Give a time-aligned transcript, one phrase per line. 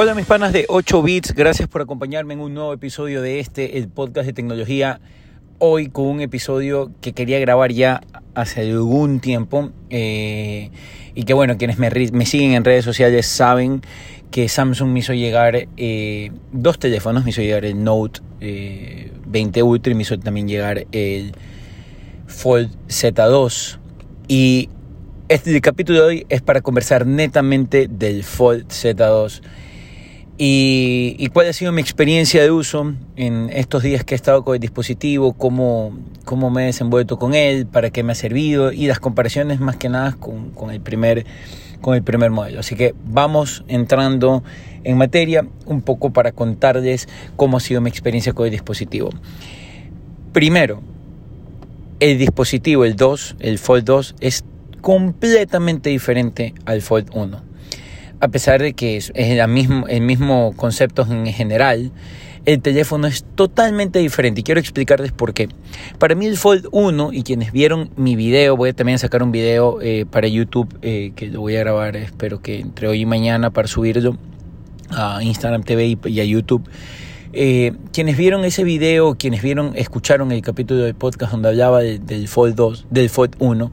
[0.00, 3.78] Hola mis panas de 8 bits, gracias por acompañarme en un nuevo episodio de este,
[3.78, 5.00] el podcast de tecnología.
[5.58, 10.70] Hoy con un episodio que quería grabar ya hace algún tiempo eh,
[11.16, 11.90] y que bueno, quienes me,
[12.26, 13.82] siguen en redes sociales saben
[14.30, 19.62] que Samsung me hizo llegar eh, dos teléfonos, me hizo llegar el Note 20 eh,
[19.64, 21.32] Ultra y me hizo también llegar el
[22.28, 23.78] Fold Z2
[24.28, 24.68] y
[25.28, 29.42] este capítulo de hoy es para conversar netamente del Fold Z2
[30.40, 34.54] y, cuál ha sido mi experiencia de uso en estos días que he estado con
[34.54, 38.86] el dispositivo, cómo, cómo me he desenvuelto con él, para qué me ha servido y
[38.86, 41.26] las comparaciones más que nada con, con, el primer,
[41.80, 42.60] con el primer modelo.
[42.60, 44.44] Así que vamos entrando
[44.84, 49.10] en materia un poco para contarles cómo ha sido mi experiencia con el dispositivo.
[50.32, 50.82] Primero,
[51.98, 54.44] el dispositivo, el 2, el Fold 2, es
[54.82, 57.47] completamente diferente al Fold 1
[58.20, 61.92] a pesar de que es, el, mismo, concepto en general,
[62.46, 65.48] el teléfono es totalmente diferente y quiero explicarles por qué.
[65.98, 69.32] Para mí el Fold 1 y quienes vieron mi video, voy a también sacar un
[69.32, 73.06] video eh, para YouTube eh, que lo voy a grabar, espero que entre hoy y
[73.06, 74.16] mañana para subirlo
[74.90, 76.68] a Instagram TV y, a YouTube.
[77.34, 82.26] Eh, quienes vieron ese video, quienes vieron, escucharon el capítulo del podcast donde hablaba del
[82.26, 83.70] Fold 2, del Fold 1,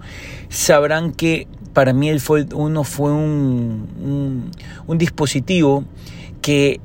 [0.50, 4.50] sabrán que para mí el Fold 1 fue un,
[4.88, 5.84] un, dispositivo
[6.42, 6.80] que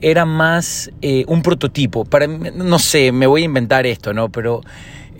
[0.00, 2.04] era más eh, un prototipo.
[2.04, 4.28] Para no sé, me voy a inventar esto, ¿no?
[4.28, 4.60] Pero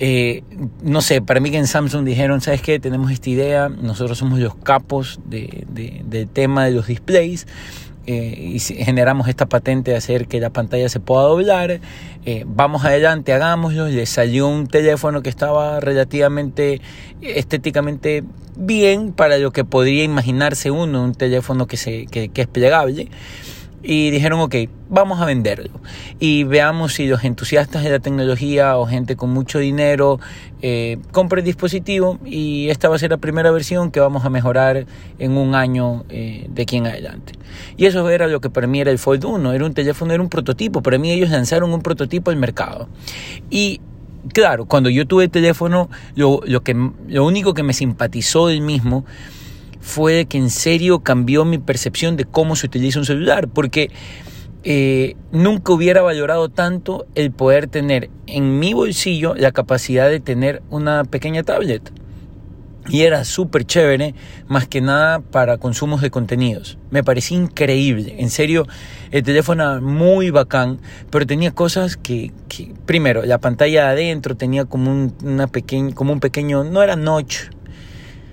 [0.01, 0.43] eh,
[0.83, 2.81] no sé, para mí que en Samsung dijeron, ¿sabes qué?
[2.81, 5.65] Tenemos esta idea, nosotros somos los capos de,
[6.05, 7.47] del tema de los displays
[8.11, 11.81] eh, y generamos esta patente de hacer que la pantalla se pueda doblar.
[12.25, 13.87] Eh, vamos adelante, hagámoslo.
[13.89, 16.81] Le salió un teléfono que estaba relativamente
[17.21, 18.25] estéticamente
[18.57, 23.11] bien para lo que podría imaginarse uno, un teléfono que, se, que, que es plegable
[23.83, 24.55] y dijeron, ok,
[24.89, 25.71] vamos a venderlo.
[26.19, 30.19] Y veamos si los entusiastas de la tecnología o gente con mucho dinero
[30.63, 34.31] eh, compra el dispositivo y esta va a ser la primera versión que vamos a
[34.31, 34.87] mejorar
[35.19, 37.35] en un año eh, de aquí en adelante.
[37.77, 40.23] Y eso era lo que para mí era el Fold 1, era un teléfono, era
[40.23, 40.83] un prototipo.
[40.83, 42.89] Para mí ellos lanzaron un prototipo al mercado.
[43.51, 43.81] Y
[44.33, 48.61] claro, cuando yo tuve el teléfono, lo, lo, que, lo único que me simpatizó del
[48.61, 49.05] mismo
[49.89, 53.91] fue que en serio cambió mi percepción de cómo se utiliza un celular, porque
[54.63, 60.63] eh, nunca hubiera valorado tanto el poder tener en mi bolsillo la capacidad de tener
[60.69, 61.91] una pequeña tablet.
[62.91, 64.15] Y era súper chévere,
[64.47, 66.79] más que nada para consumos de contenidos.
[66.91, 68.17] Me parecía increíble.
[68.19, 68.67] En serio,
[69.11, 72.33] el teléfono era muy bacán, pero tenía cosas que,
[72.87, 75.49] primero, la pantalla de adentro tenía como un, una
[75.95, 77.51] como un pequeño, no era notch,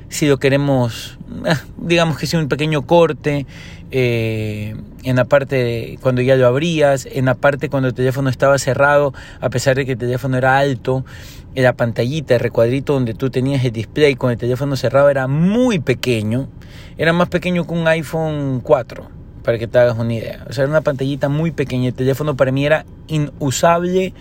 [0.09, 3.45] si lo queremos, ah, digamos que sea un pequeño corte,
[3.91, 8.57] eh, en la parte cuando ya lo abrías, en la parte cuando el teléfono estaba
[8.57, 11.05] cerrado, a pesar de que el teléfono era alto,
[11.53, 15.79] la pantallita, el recuadrito donde tú tenías el display con el teléfono cerrado era muy
[15.79, 16.49] pequeño,
[16.97, 19.07] era más pequeño que un iPhone 4,
[19.43, 20.45] para que te hagas una idea.
[20.49, 24.13] O sea, era una pantallita muy pequeña, el teléfono para mí era inusable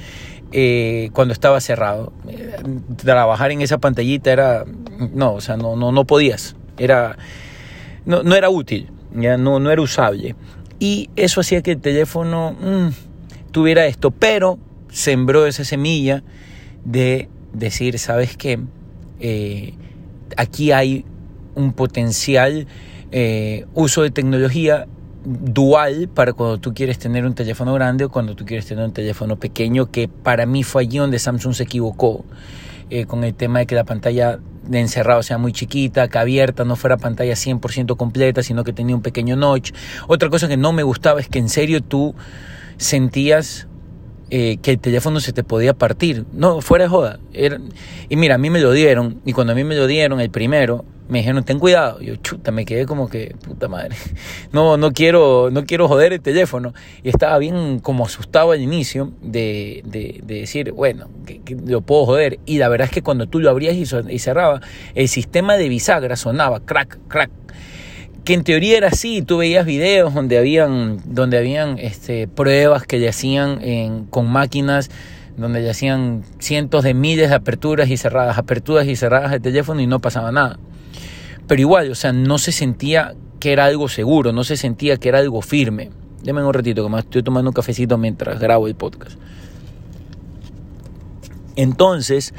[0.53, 2.13] eh, cuando estaba cerrado.
[2.29, 2.57] Eh,
[2.97, 4.65] trabajar en esa pantallita era,
[5.13, 7.17] no, o sea, no, no, no podías, era,
[8.05, 10.37] no, no era útil, ya no, no era usable.
[10.79, 12.89] Y eso hacía que el teléfono mm,
[13.53, 14.59] tuviera esto, pero
[14.91, 16.23] sembró esa semilla
[16.85, 18.59] de decir, ¿sabes qué?
[19.21, 19.75] Eh,
[20.37, 21.05] aquí hay
[21.55, 22.67] un potencial
[23.75, 24.89] uso de tecnología
[25.25, 28.93] dual para cuando tú quieres tener un teléfono grande o cuando tú quieres tener un
[28.93, 32.25] teléfono pequeño, que para mí fue allí donde Samsung se equivocó.
[32.91, 36.65] Eh, con el tema de que la pantalla de encerrado sea muy chiquita, que abierta
[36.65, 39.73] no fuera pantalla 100% completa, sino que tenía un pequeño notch.
[40.07, 42.15] Otra cosa que no me gustaba es que en serio tú
[42.77, 43.69] sentías
[44.31, 46.27] eh, que el teléfono se te podía partir.
[46.33, 47.21] No, fuera de joda.
[48.09, 50.31] y mira, a mí me lo dieron, y cuando a mí me lo dieron, el
[50.31, 52.01] primero, me dijeron, ten cuidado.
[52.01, 53.97] Yo, chuta, me quedé como que, puta madre.
[54.53, 56.75] No, no quiero, no quiero joder el teléfono.
[57.03, 62.39] Y estaba bien como asustado al inicio de, de, decir, bueno, que, lo puedo joder.
[62.47, 64.61] Y la verdad es que cuando tú lo abrías y, y cerrabas,
[64.95, 67.31] el sistema de bisagra sonaba crack, crack,
[68.25, 72.99] que en teoría era así, tú veías videos donde habían, donde habían este, pruebas que
[72.99, 74.91] le hacían con máquinas,
[75.37, 79.81] donde le hacían cientos de miles de aperturas y cerradas, aperturas y cerradas de teléfono
[79.81, 80.59] y no pasaba nada.
[81.47, 85.09] Pero igual, o sea, no se sentía que era algo seguro, no se sentía que
[85.09, 85.91] era algo firme.
[86.23, 89.19] Déjame un ratito, que me estoy tomando un cafecito mientras grabo el podcast.
[91.57, 92.33] Entonces,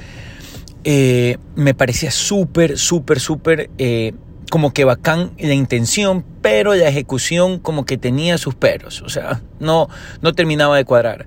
[0.84, 3.70] eh, me parecía súper, súper, súper...
[3.78, 4.14] Eh,
[4.50, 9.42] como que bacán la intención, pero la ejecución como que tenía sus peros, o sea,
[9.60, 9.90] no,
[10.22, 11.26] no terminaba de cuadrar.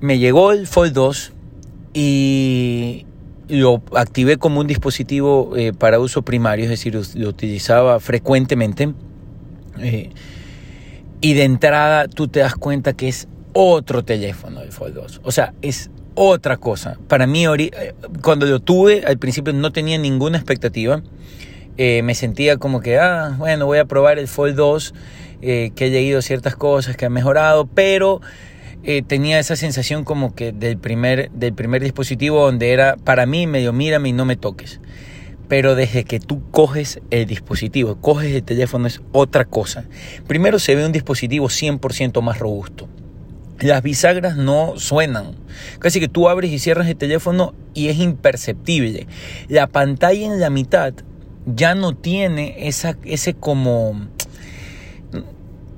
[0.00, 1.32] Me llegó el Fold 2
[1.94, 3.05] y
[3.48, 8.92] lo activé como un dispositivo eh, para uso primario, es decir, lo utilizaba frecuentemente.
[9.78, 10.10] Eh,
[11.20, 15.20] y de entrada tú te das cuenta que es otro teléfono el Fold 2.
[15.24, 16.98] O sea, es otra cosa.
[17.08, 21.02] Para mí, eh, cuando lo tuve, al principio no tenía ninguna expectativa.
[21.78, 24.94] Eh, me sentía como que, ah, bueno, voy a probar el Fold 2,
[25.42, 28.20] eh, que he leído ciertas cosas que han mejorado, pero
[29.06, 33.72] tenía esa sensación como que del primer, del primer dispositivo donde era, para mí, medio
[33.72, 34.80] mírame y no me toques.
[35.48, 39.84] Pero desde que tú coges el dispositivo, coges el teléfono, es otra cosa.
[40.26, 42.88] Primero se ve un dispositivo 100% más robusto.
[43.60, 45.34] Las bisagras no suenan.
[45.78, 49.06] Casi que tú abres y cierras el teléfono y es imperceptible.
[49.48, 50.92] La pantalla en la mitad
[51.46, 54.08] ya no tiene esa, ese como...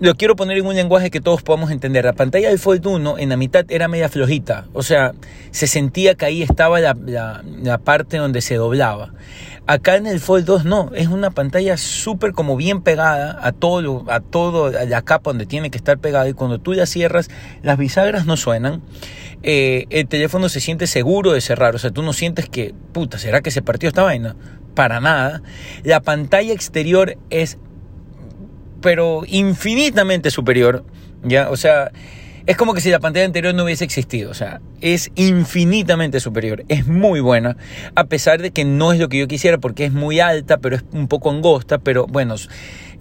[0.00, 2.04] Lo quiero poner en un lenguaje que todos podamos entender.
[2.04, 4.66] La pantalla del Fold 1 en la mitad era media flojita.
[4.72, 5.12] O sea,
[5.50, 6.94] se sentía que ahí estaba la,
[7.62, 9.12] la parte donde se doblaba.
[9.68, 14.02] Acá en el Fold 2 no, es una pantalla súper como bien pegada a todo,
[14.08, 17.28] a todo, a la capa donde tiene que estar pegada y cuando tú ya cierras,
[17.62, 18.80] las bisagras no suenan,
[19.42, 23.18] eh, el teléfono se siente seguro de cerrar, o sea, tú no sientes que, puta,
[23.18, 24.36] ¿será que se partió esta vaina?
[24.74, 25.42] Para nada.
[25.82, 27.58] La pantalla exterior es,
[28.80, 30.84] pero infinitamente superior,
[31.22, 31.50] ¿ya?
[31.50, 31.90] O sea,
[32.48, 34.30] es como que si la pantalla anterior no hubiese existido.
[34.30, 36.64] O sea, es infinitamente superior.
[36.68, 37.58] Es muy buena.
[37.94, 40.76] A pesar de que no es lo que yo quisiera porque es muy alta, pero
[40.76, 41.76] es un poco angosta.
[41.76, 42.36] Pero bueno,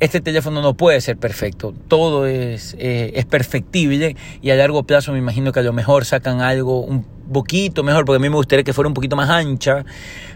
[0.02, 1.74] este teléfono no puede ser perfecto.
[1.88, 4.18] Todo es, eh, es perfectible.
[4.42, 8.04] Y a largo plazo me imagino que a lo mejor sacan algo un poquito mejor.
[8.04, 9.86] Porque a mí me gustaría que fuera un poquito más ancha.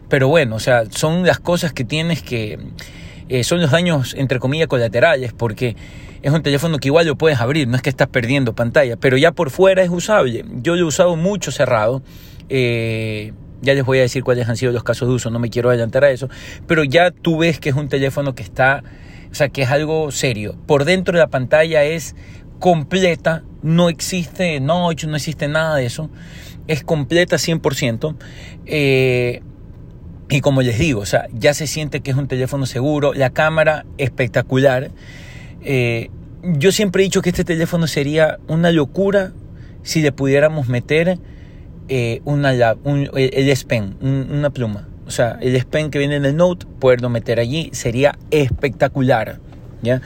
[0.08, 2.60] Pero bueno, o sea, son las cosas que tienes que...
[3.32, 5.32] Eh, son los daños, entre comillas, colaterales.
[5.32, 5.78] Porque
[6.22, 9.16] es un teléfono que igual lo puedes abrir, no es que estás perdiendo pantalla, pero
[9.18, 10.44] ya por fuera es usable.
[10.62, 12.04] Yo lo he usado mucho cerrado.
[12.50, 13.32] Eh,
[13.62, 15.70] ya les voy a decir cuáles han sido los casos de uso, no me quiero
[15.70, 16.28] adelantar a eso,
[16.68, 18.84] pero ya tú ves que es un teléfono que está,
[19.32, 20.58] o sea, que es algo serio.
[20.66, 22.16] Por dentro de la pantalla es
[22.60, 26.10] completa, no existe notch, no existe nada de eso,
[26.68, 28.16] es completa 100%.
[28.66, 29.44] Eh,
[30.32, 33.32] y como les digo, o sea, ya se siente que es un teléfono seguro, la
[33.32, 34.90] cámara espectacular.
[35.62, 36.10] Eh,
[36.42, 39.34] yo siempre he dicho que este teléfono sería una locura
[39.84, 41.20] si le pudiéramos meter
[41.90, 44.88] eh, una, el S Pen, una pluma.
[45.06, 49.40] O sea, el S Pen que viene en el Note, poderlo meter allí sería espectacular.
[49.82, 50.02] ¿ya?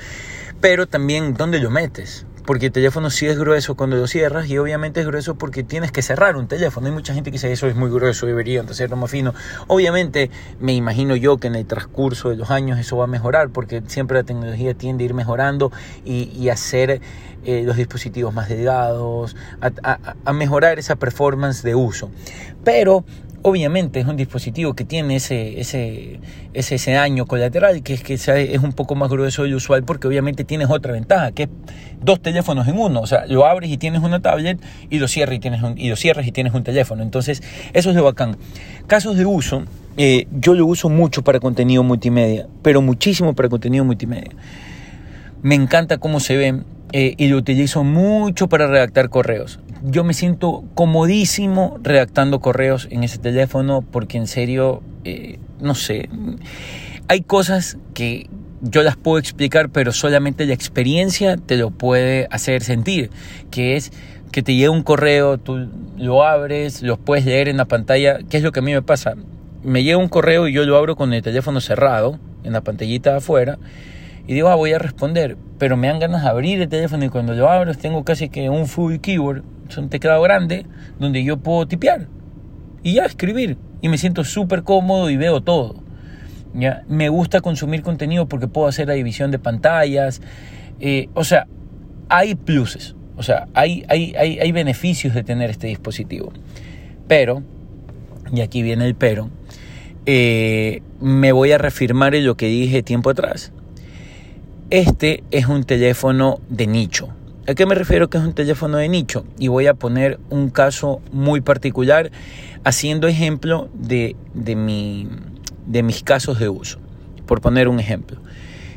[0.59, 2.25] Pero también, ¿dónde lo metes?
[2.45, 5.91] Porque el teléfono sí es grueso cuando lo cierras y obviamente es grueso porque tienes
[5.91, 6.87] que cerrar un teléfono.
[6.87, 9.33] Hay mucha gente que dice eso es muy grueso, debería ser más fino.
[9.67, 13.49] Obviamente me imagino yo que en el transcurso de los años eso va a mejorar
[13.49, 15.71] porque siempre la tecnología tiende a ir mejorando
[16.03, 17.01] y, hacer
[17.43, 22.11] eh, los dispositivos más delgados, a mejorar esa performance de uso.
[22.63, 23.03] Pero
[23.47, 26.19] obviamente es un dispositivo que tiene ese, ese,
[26.55, 30.43] ese, daño colateral, que es que es un poco más grueso del usual, porque obviamente
[30.43, 31.49] tienes otra ventaja, que es
[32.01, 33.01] dos teléfonos en uno.
[33.01, 34.59] O sea, lo abres y tienes una tablet
[34.89, 37.03] y lo cierras y tienes un, y lo cierras y tienes un teléfono.
[37.03, 37.43] Entonces,
[37.73, 38.35] eso es lo bacán.
[38.87, 39.61] Casos de uso,
[39.95, 44.31] eh, yo lo uso mucho para contenido multimedia, pero muchísimo para contenido multimedia.
[45.43, 50.13] Me encanta cómo se ve eh, y lo utilizo mucho para redactar correos yo me
[50.13, 56.09] siento comodísimo redactando correos en ese teléfono porque en serio, eh, no sé,
[57.07, 58.27] hay cosas que
[58.61, 63.11] yo las puedo explicar, pero solamente la experiencia te lo puede hacer sentir,
[63.51, 63.91] que es
[64.31, 68.37] que te llega un correo, tú lo abres, lo puedes leer en la pantalla, ¿qué
[68.37, 69.15] es lo que a mí me pasa?
[69.63, 73.11] Me llega un correo y yo lo abro con el teléfono cerrado, en la pantallita
[73.11, 73.57] de afuera,
[74.27, 77.09] y digo, ah, voy a responder, pero me dan ganas de abrir el teléfono y
[77.09, 80.65] cuando lo abro tengo casi que un full keyboard, es un teclado grande
[80.99, 82.07] donde yo puedo tipear
[82.83, 85.75] y ya escribir y me siento súper cómodo y veo todo.
[86.53, 86.83] ¿ya?
[86.87, 90.21] Me gusta consumir contenido porque puedo hacer la división de pantallas,
[90.79, 91.47] eh, o sea,
[92.09, 96.31] hay pluses, o sea, hay, hay, hay, hay beneficios de tener este dispositivo,
[97.07, 97.43] pero,
[98.31, 99.29] y aquí viene el pero,
[100.05, 103.51] eh, me voy a reafirmar en lo que dije tiempo atrás
[104.69, 107.09] este es un teléfono de nicho.
[107.47, 109.23] ¿A qué me refiero que es un teléfono de nicho?
[109.37, 112.09] Y voy a poner un caso muy particular
[112.63, 115.07] haciendo ejemplo de, de, mi,
[115.67, 116.79] de mis casos de uso.
[117.27, 118.19] Por poner un ejemplo.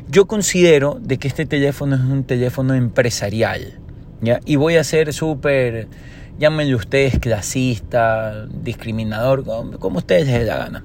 [0.07, 3.79] Yo considero de que este teléfono es un teléfono empresarial.
[4.21, 4.39] ¿ya?
[4.45, 5.87] Y voy a ser súper,
[6.37, 10.83] llámenlo ustedes clasista, discriminador, como, como ustedes les dé la gana.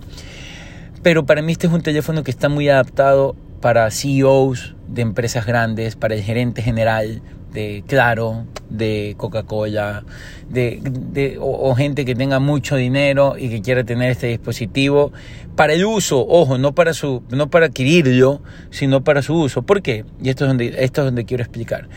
[1.03, 5.45] Pero para mí este es un teléfono que está muy adaptado para CEOs de empresas
[5.45, 7.21] grandes, para el gerente general
[7.55, 10.05] de Claro, de Coca-Cola,
[10.51, 15.13] de, o, gente que tenga mucho dinero y que quiera tener este dispositivo
[15.57, 19.63] para el uso, ojo, no para su, no para adquirirlo, sino para su uso.
[19.63, 20.05] ¿Por qué?
[20.23, 21.89] Y esto es donde, esto es donde quiero explicar.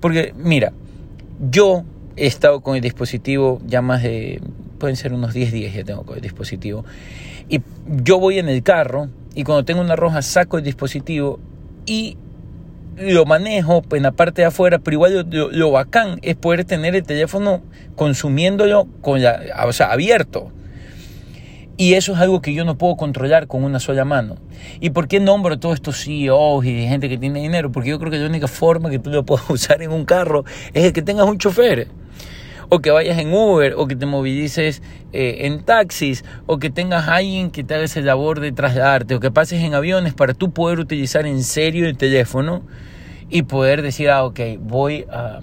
[0.00, 0.72] Porque, mira,
[1.50, 1.84] yo
[2.16, 4.40] he estado con el dispositivo ya más de,
[4.78, 6.84] pueden ser unos 10 días ya tengo con el dispositivo.
[7.48, 11.40] Y yo voy en el carro y cuando tengo una roja saco el dispositivo
[11.86, 12.18] y
[12.96, 17.02] lo manejo en la parte de afuera, pero igual lo, bacán es poder tener el
[17.02, 17.62] teléfono
[17.94, 20.50] consumiéndolo con la, o sea, abierto.
[21.78, 24.36] Y eso es algo que yo no puedo controlar con una sola mano.
[24.80, 27.70] ¿Y por qué nombro todos estos CEOs y gente que tiene dinero?
[27.70, 30.44] Porque yo creo que la única forma que tú lo puedas usar en un carro
[30.72, 31.88] es el que tengas un chofer.
[32.68, 34.82] O que vayas en Uber, o que te movilices
[35.12, 39.20] eh, en taxis, o que tengas alguien que te haga esa labor de trasladarte, o
[39.20, 42.62] que pases en aviones para tú poder utilizar en serio el teléfono
[43.30, 45.40] y poder decir, ah, ok, voy a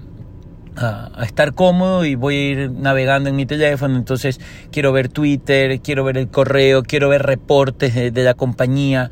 [1.24, 3.98] estar cómodo y voy a ir navegando en mi teléfono.
[3.98, 4.40] Entonces
[4.72, 9.12] quiero ver Twitter, quiero ver el correo, quiero ver reportes de, la compañía,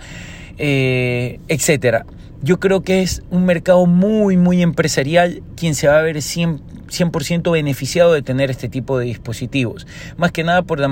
[0.58, 2.06] eh, etcétera.
[2.42, 6.22] Yo creo que es un mercado muy, muy empresarial quien se va a ver
[6.92, 9.88] 100%, beneficiado de tener este tipo de dispositivos.
[10.18, 10.90] Más que nada por la,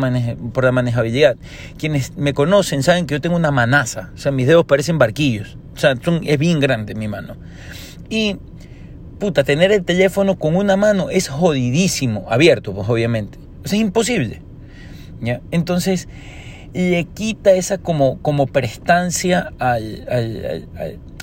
[0.53, 1.35] por la manejabilidad.
[1.77, 4.11] Quienes me conocen saben que yo tengo una manaza.
[4.15, 5.57] O sea, mis dedos parecen barquillos.
[5.75, 7.35] O sea, es bien grande mi mano.
[8.09, 8.37] Y
[9.19, 13.37] puta, tener el teléfono con una mano es jodidísimo, abierto, pues obviamente.
[13.63, 14.41] O es imposible.
[15.21, 15.41] ¿ya?
[15.51, 16.07] Entonces,
[16.73, 20.67] le quita esa como, como prestancia al, al,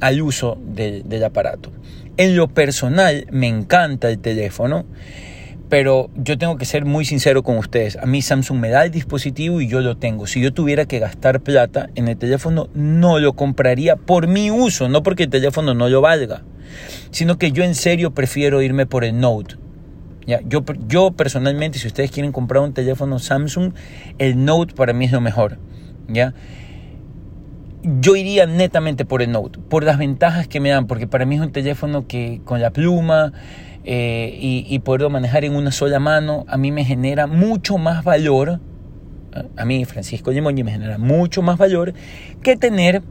[0.00, 1.72] al, uso del aparato.
[2.16, 4.86] En lo personal, me encanta el teléfono,
[5.68, 7.96] pero yo tengo que ser muy sincero con ustedes.
[7.96, 10.26] A mí Samsung me da el dispositivo y yo lo tengo.
[10.26, 14.88] Si yo tuviera que gastar plata en el teléfono, no lo compraría por mi uso,
[14.88, 16.42] no porque el teléfono no lo valga
[17.10, 19.56] sino que yo en serio prefiero irme por el Note.
[20.26, 20.40] ¿ya?
[20.46, 23.72] Yo, yo personalmente, si ustedes quieren comprar un teléfono Samsung,
[24.18, 25.58] el Note para mí es lo mejor.
[26.08, 26.34] ¿ya?
[28.00, 31.36] Yo iría netamente por el Note, por las ventajas que me dan, porque para mí
[31.36, 33.32] es un teléfono que con la pluma
[33.84, 38.58] eh, y, poderlo manejar en una sola mano, a mí me genera mucho más valor,
[39.56, 41.94] a mí Francisco Limongi me genera mucho más valor
[42.42, 43.02] que tener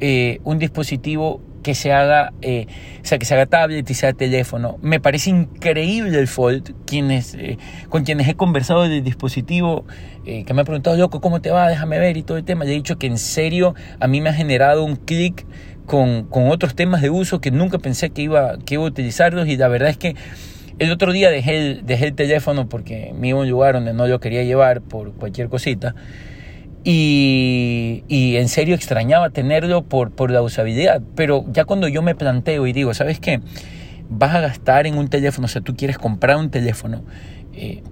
[0.00, 2.66] eh, un dispositivo que se haga, eh,
[3.02, 4.78] o sea, que se haga tablet y sea teléfono.
[4.82, 6.74] Me parece increíble el Fold.
[6.86, 9.84] Quienes, eh, con quienes he conversado del dispositivo,
[10.26, 11.68] eh, que me han preguntado, loco, ¿cómo te va?
[11.68, 12.64] Déjame ver y todo el tema.
[12.64, 15.46] Le he dicho que en serio a mí me ha generado un clic
[15.86, 19.48] con, con, otros temas de uso que nunca pensé que iba, que iba a utilizarlos
[19.48, 20.14] y la verdad es que
[20.78, 23.92] el otro día dejé el, dejé el teléfono porque me iba a un lugar donde
[23.92, 25.94] no lo quería llevar por cualquier cosita.
[26.84, 31.00] Y, y, en serio extrañaba tenerlo por, por la usabilidad.
[31.14, 33.40] Pero ya cuando yo me planteo y digo, ¿sabes qué?
[34.08, 37.02] Vas a gastar en un teléfono, o sea, tú quieres comprar un teléfono,
[37.54, 37.82] eh,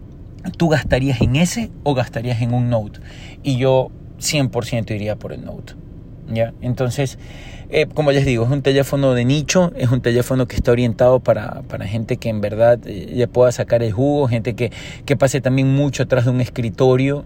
[0.57, 3.01] ¿tú gastarías en ese o gastarías en un Note?
[3.43, 5.75] Y yo 100% iría por el Note.
[6.31, 6.53] ¿Ya?
[6.63, 7.19] Entonces,
[7.73, 11.21] eh, como les digo, es un teléfono de nicho, es un teléfono que está orientado
[11.21, 14.73] para, para gente que en verdad eh, le pueda sacar el jugo, gente que,
[15.05, 17.25] que pase también mucho atrás de un escritorio,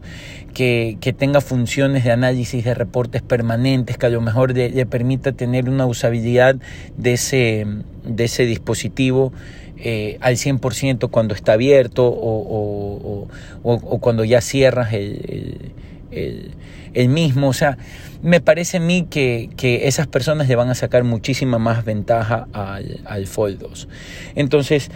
[0.53, 5.33] que, que, tenga funciones de análisis de reportes permanentes, que a lo mejor le, permita
[5.33, 6.57] tener una usabilidad
[6.99, 7.67] de ese,
[8.05, 9.33] de ese dispositivo.
[9.77, 13.27] Eh, al 100% cuando está abierto o,
[13.63, 15.73] o, cuando ya cierras el,
[16.15, 17.49] el mismo.
[17.49, 17.77] O sea,
[18.25, 22.49] me parece a mí que, que, esas personas le van a sacar muchísima más ventaja
[22.53, 23.89] al, al Fold 2.
[24.35, 24.91] Entonces,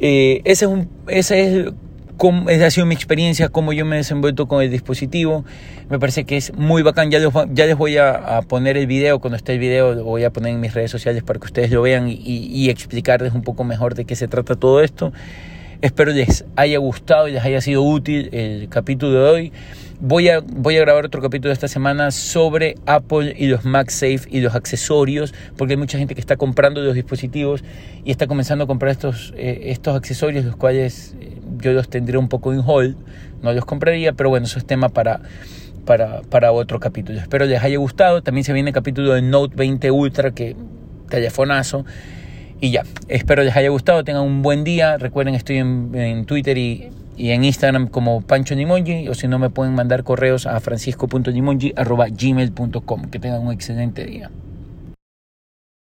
[0.00, 1.32] eh, ese es un, es
[2.18, 5.46] cómo, ha sido mi experiencia, cómo yo me he desenvuelto con el dispositivo.
[5.88, 7.10] Me parece que es muy bacán.
[7.10, 9.18] Ya ya les voy a, poner el video.
[9.18, 11.70] Cuando esté el video, lo voy a poner en mis redes sociales para que ustedes
[11.70, 15.12] lo vean y, y explicarles un poco mejor de qué se trata todo esto.
[15.80, 19.52] Espero les haya gustado y les haya sido útil el capítulo de hoy.
[20.00, 24.40] Voy a, voy a grabar otro capítulo esta semana sobre Apple y los MagSafe y
[24.40, 27.62] los accesorios, porque hay mucha gente que está comprando los dispositivos
[28.04, 32.18] y está comenzando a comprar estos, eh, estos accesorios, los cuales eh, yo los tendría
[32.18, 32.96] un poco en hold,
[33.42, 35.20] no los compraría, pero bueno, eso es tema para,
[35.84, 37.20] para, para otro capítulo.
[37.20, 38.20] Espero les haya gustado.
[38.22, 40.56] También se viene el capítulo del Note 20 Ultra, que
[41.08, 41.84] telefonazo.
[42.60, 44.96] Y ya, espero les haya gustado, tengan un buen día.
[44.98, 49.48] Recuerden, estoy en, Twitter y, y, en Instagram como Pancho Nimongi, o si no me
[49.50, 53.02] pueden mandar correos a francisco.nimongi.gmail.com.
[53.10, 54.30] Que tengan un excelente día.